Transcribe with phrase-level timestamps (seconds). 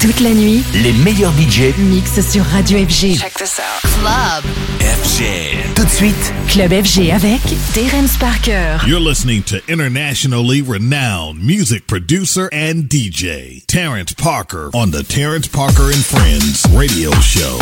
[0.00, 3.18] Toute la nuit, les meilleurs budgets mixent sur Radio FG.
[3.18, 3.90] Check this out.
[3.98, 4.44] Club
[4.80, 5.74] FG.
[5.74, 7.40] Tout de suite, Club FG avec
[7.74, 8.78] Terence Parker.
[8.86, 15.90] You're listening to internationally renowned music producer and DJ Terrence Parker on the Terrence Parker
[15.90, 17.58] and Friends radio show.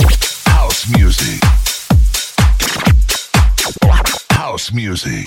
[0.47, 1.41] House music.
[4.31, 5.27] House music.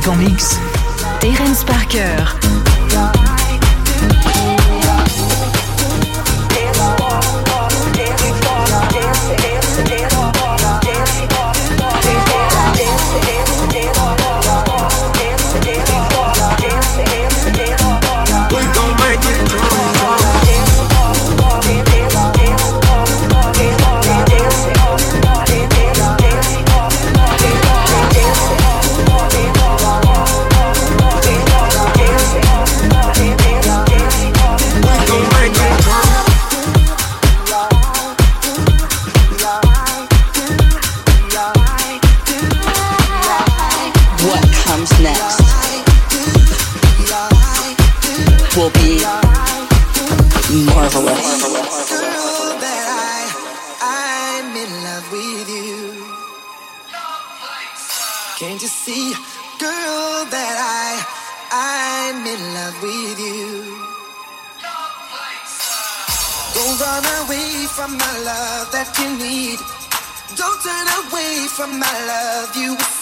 [0.00, 0.58] Truc en mix.
[1.20, 2.39] Terence Parker.
[71.72, 72.99] I love, you.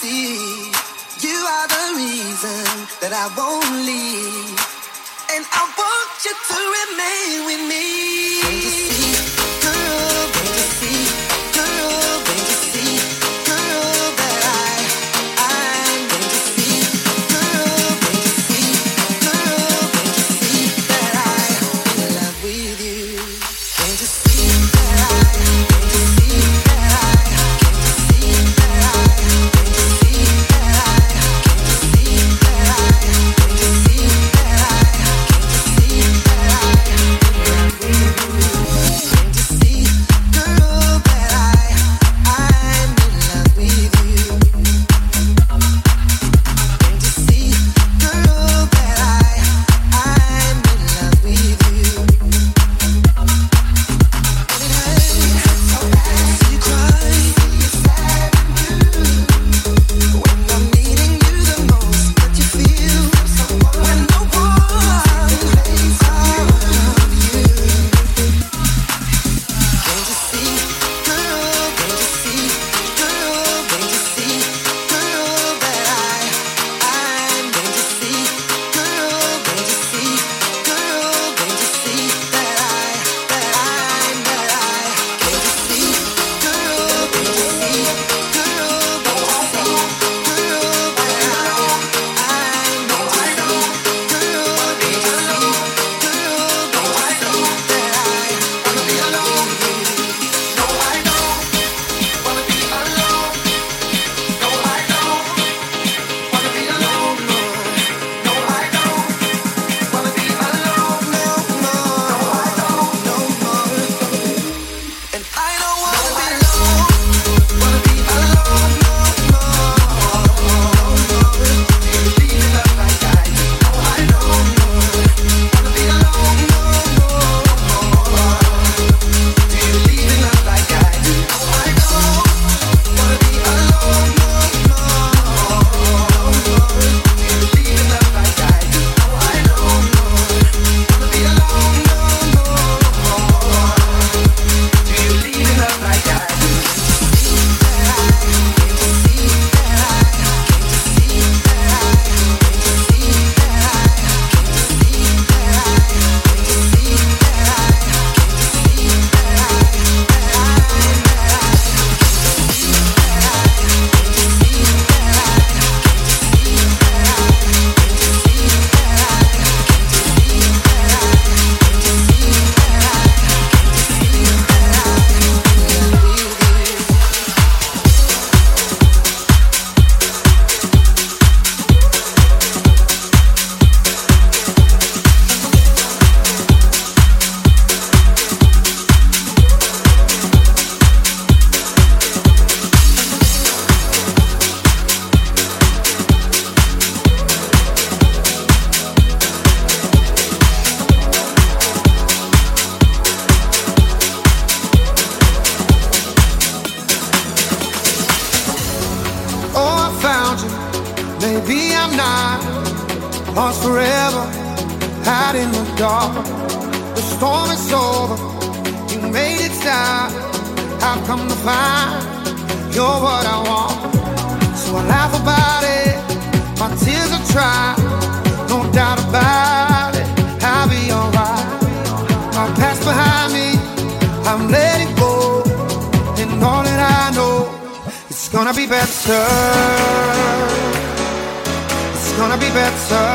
[242.59, 243.09] better.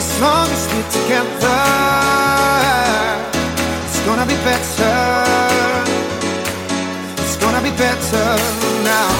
[0.00, 1.60] As long as we're together
[3.86, 4.96] It's gonna be better.
[7.22, 8.26] It's gonna be better
[8.92, 9.10] now.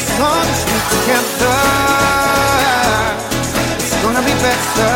[0.00, 1.58] As long as we're together
[3.82, 4.94] It's gonna be better.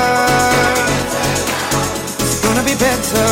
[2.24, 3.23] It's gonna be better.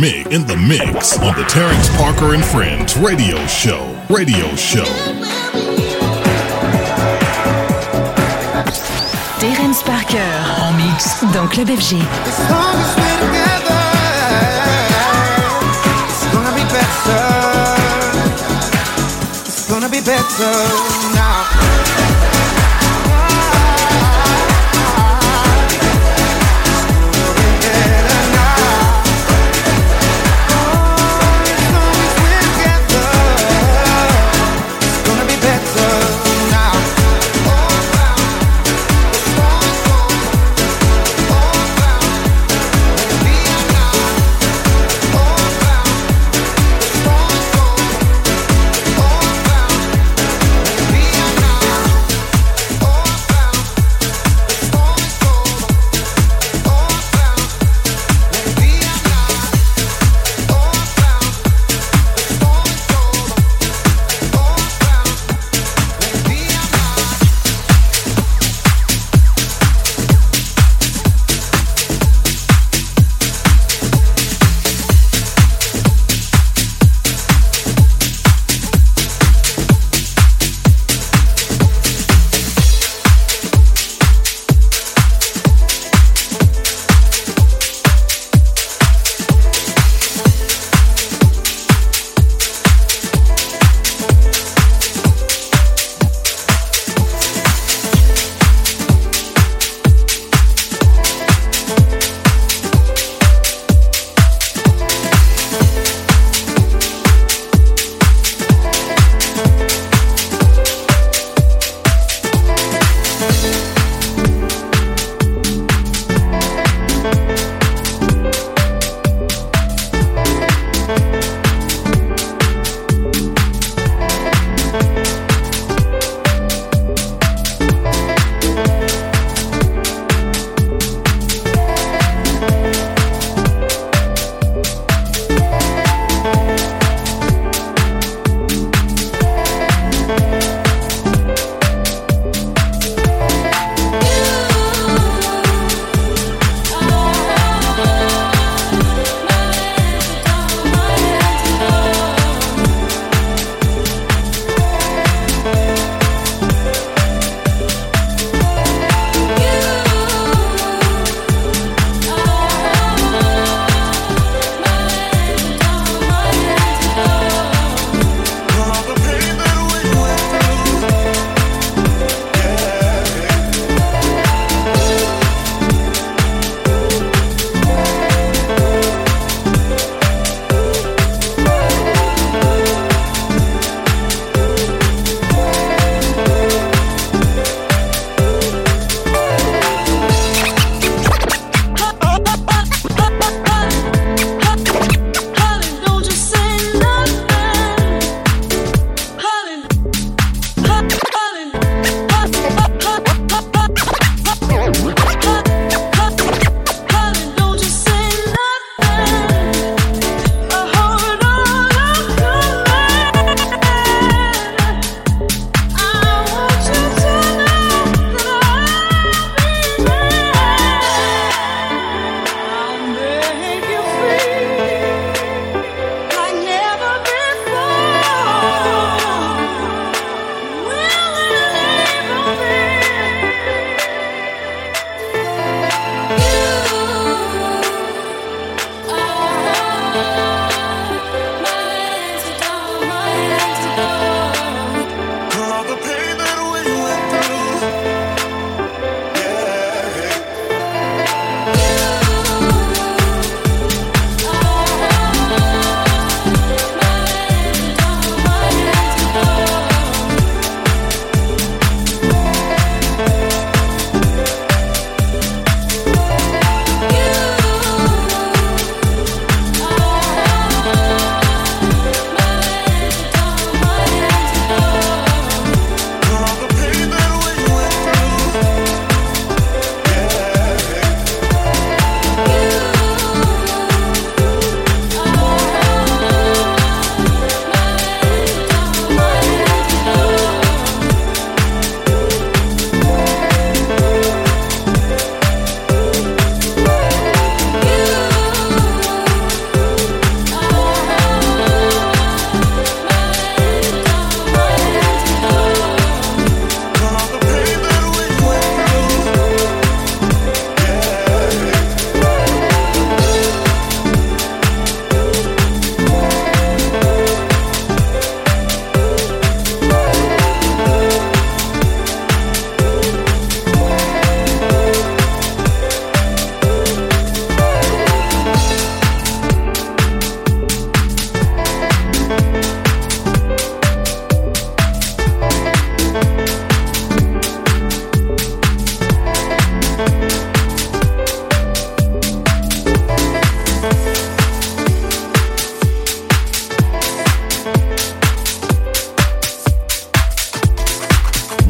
[0.00, 3.94] mix, in the mix on the Terrence Parker and Friends radio show.
[4.08, 4.84] Radio show.
[9.38, 10.18] Terrence Parker
[10.60, 11.96] en mix dans Club FG.
[20.04, 20.52] Better
[21.14, 22.35] now.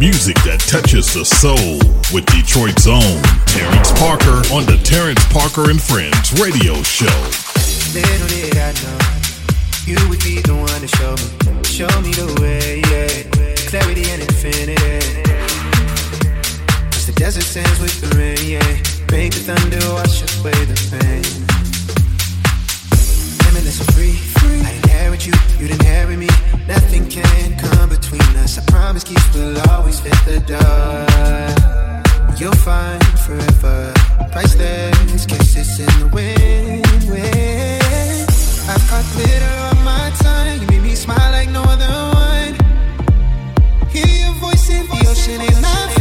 [0.06, 1.82] Music that touches the soul
[2.14, 3.18] with Detroit's own
[3.50, 7.10] Terrence Parker on the Terrence Parker and Friends radio show.
[7.90, 9.02] Little did I know
[9.82, 11.26] you would be the one to show me,
[11.66, 13.10] show me the way, yeah.
[13.66, 14.78] Clarity and infinity.
[16.94, 18.62] As the desert sands with the rain, yeah.
[19.10, 21.26] Make the thunder wash away the pain.
[23.42, 24.62] Limitless and free, free.
[24.62, 26.30] I inherit you, you'd inherit me.
[26.68, 28.58] Nothing can come between us.
[28.58, 31.06] I promise keys will always fit the door.
[32.38, 33.94] You'll find forever.
[34.32, 36.86] Priceless kisses in the wind.
[38.68, 40.60] I've got glitter on my tongue.
[40.60, 41.86] You made me smile like no other
[42.18, 42.54] one.
[43.90, 45.95] Hear your voice in the ocean is not.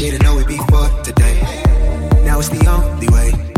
[0.00, 1.38] Didn't know it before today.
[2.24, 3.49] Now it's the only way.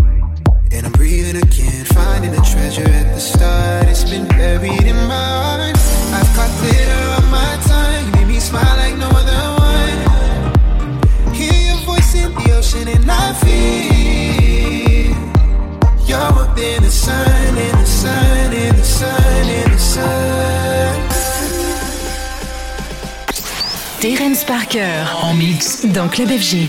[24.02, 26.68] Terence Parker en mix dans Club FG.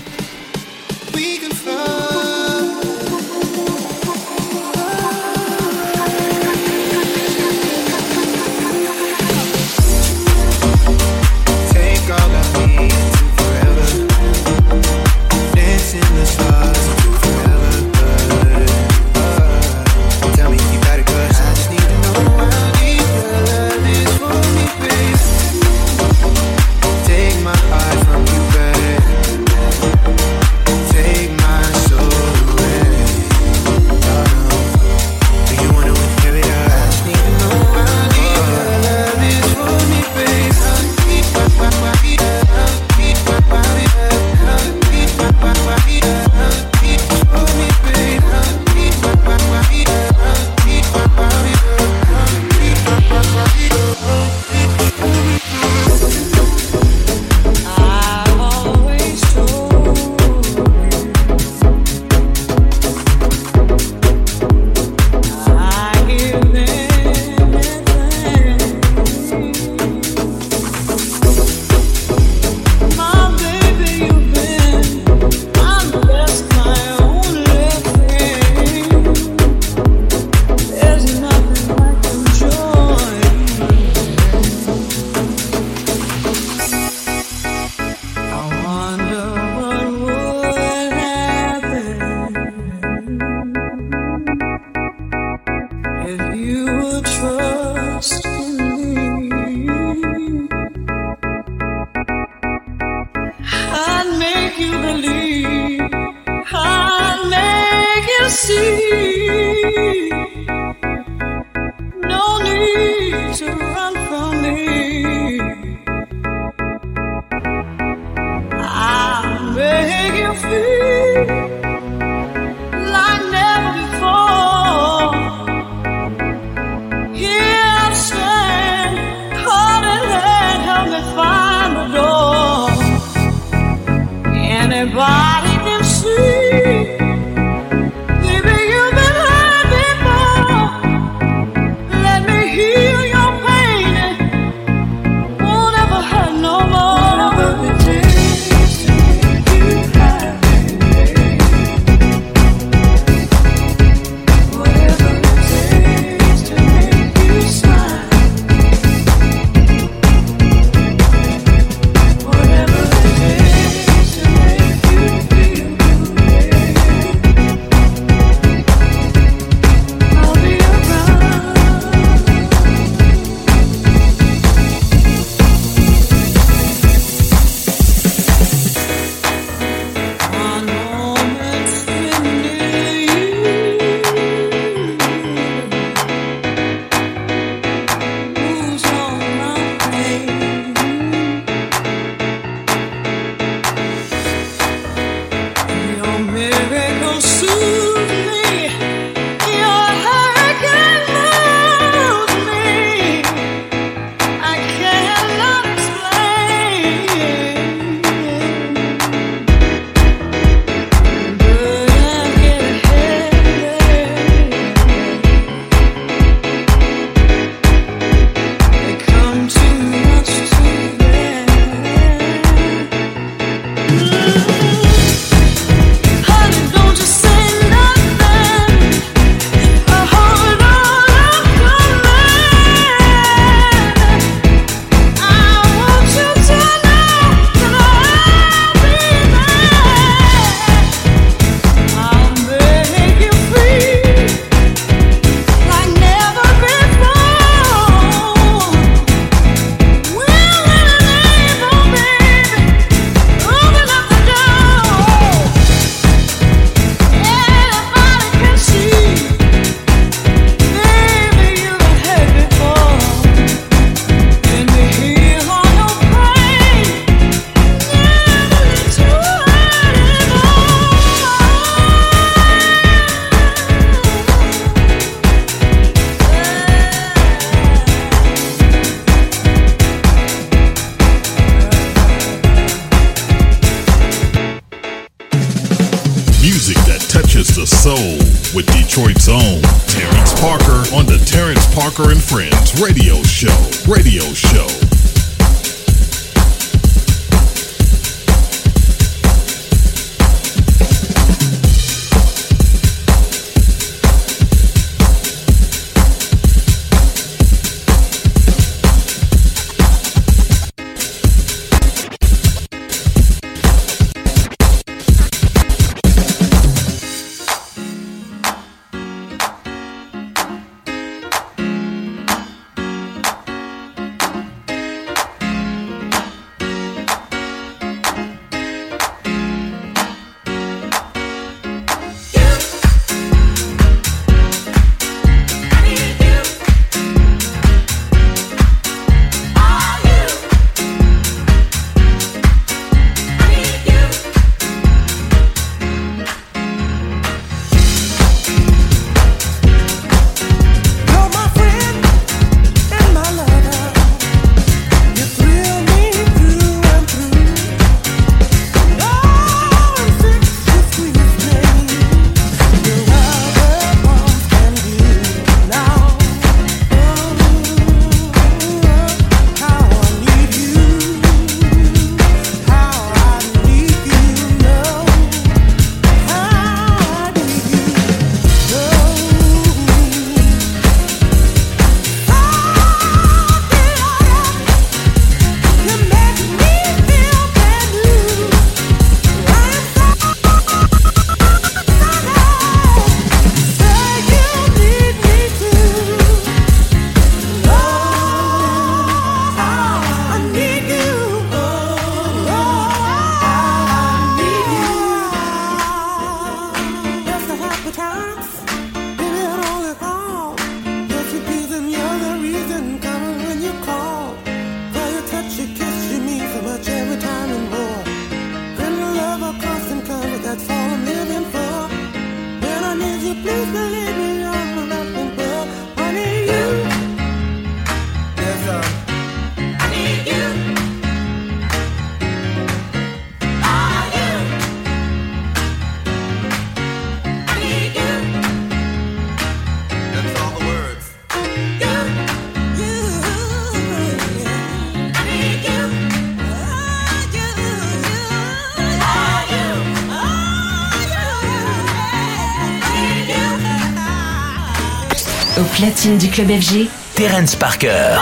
[455.84, 458.16] Platine du club FG, Terence Parker.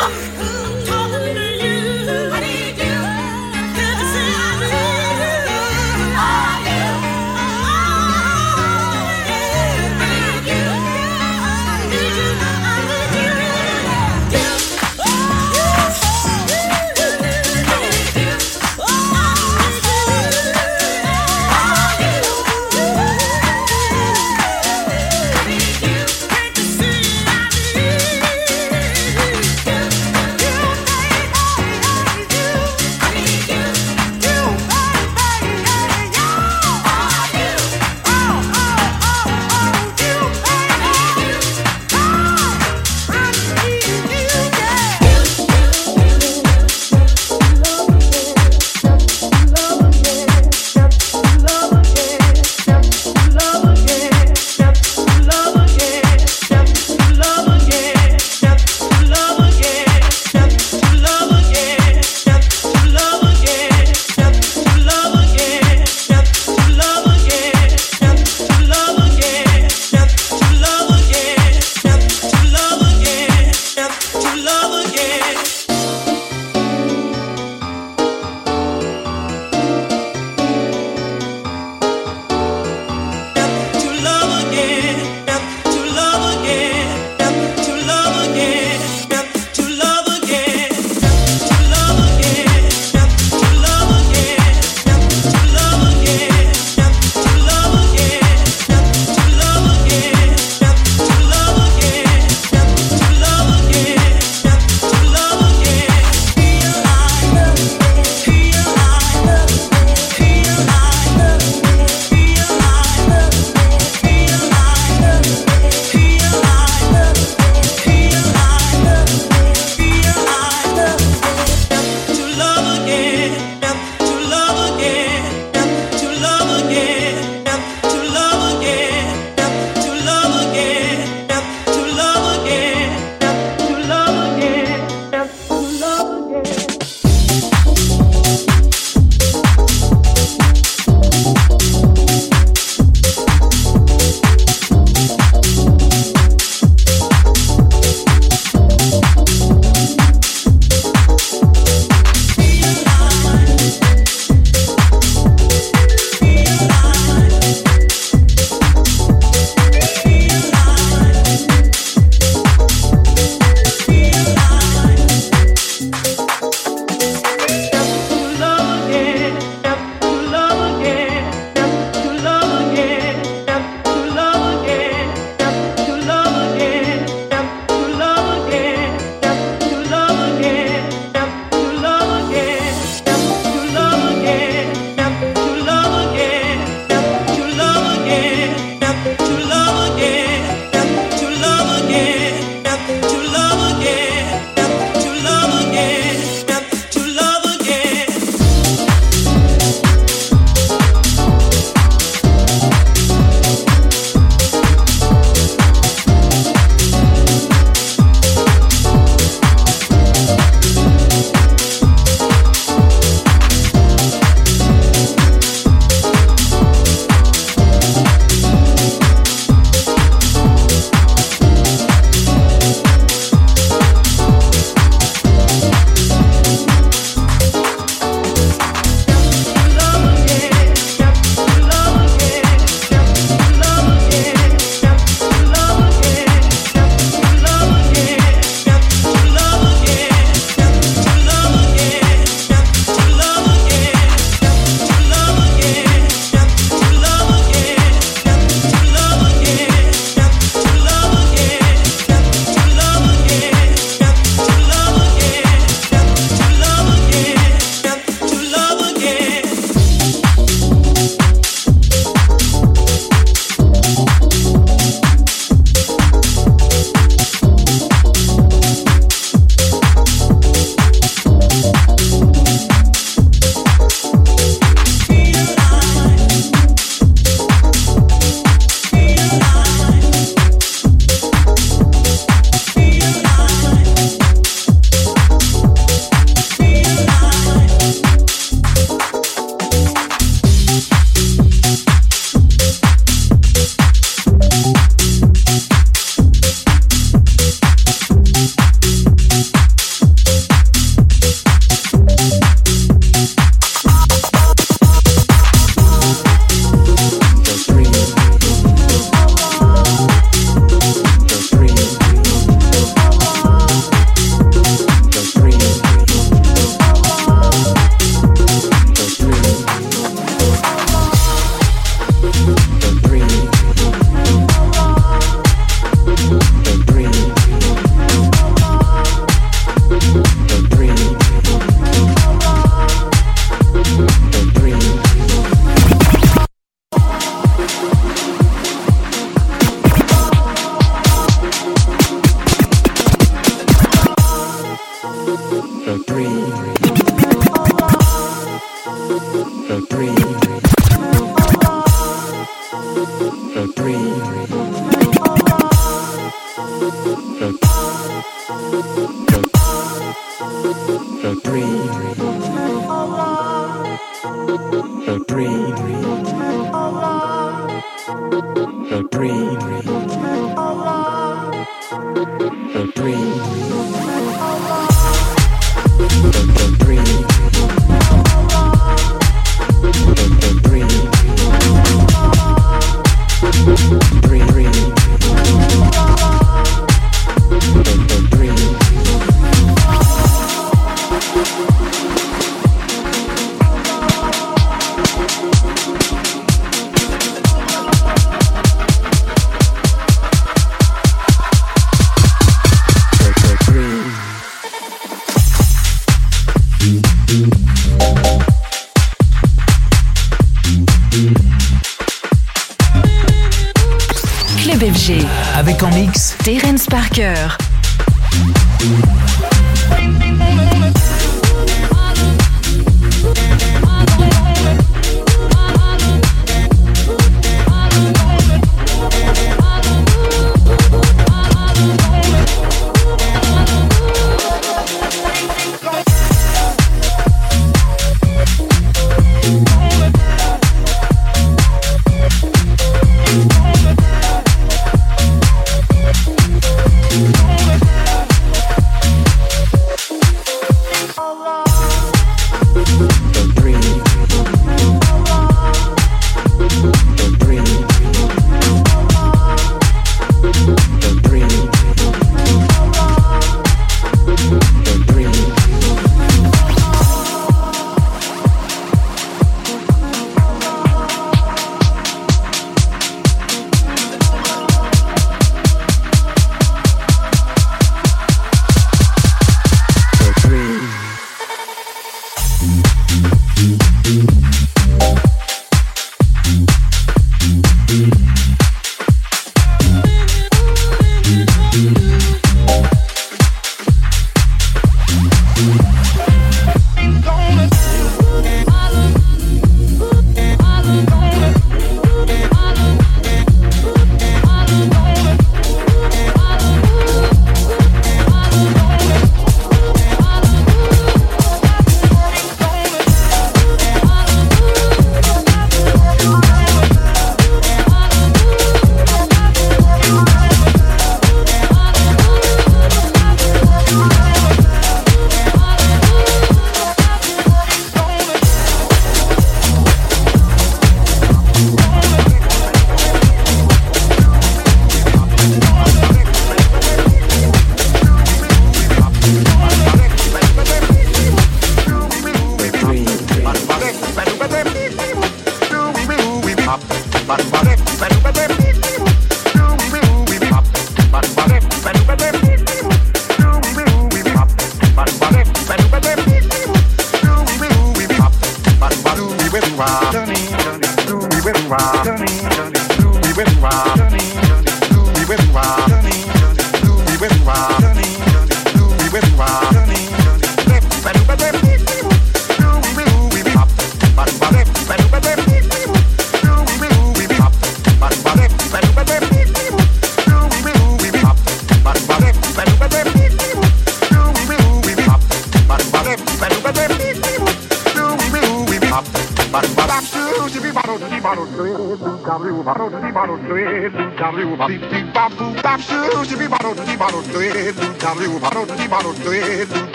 [415.57, 417.57] Avec en mix Terence Parker.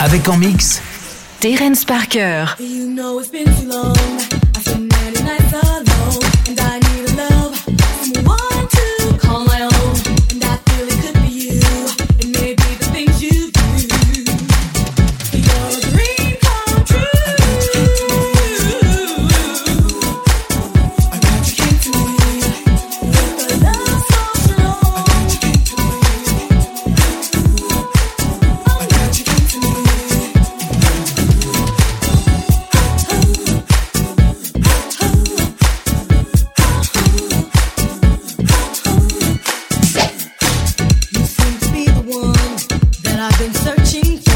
[0.00, 0.80] Avec en mix
[1.40, 2.46] Terence Parker.
[2.58, 4.01] You know it's been too long.
[43.74, 44.31] 爱情。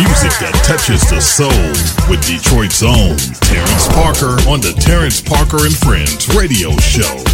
[0.00, 1.50] Music that touches the soul
[2.08, 7.29] with Detroit's own Terrence Parker on the Terrence Parker and Friends radio show.